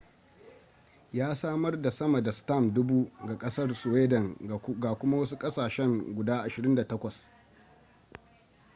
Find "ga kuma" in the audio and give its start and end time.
4.79-5.17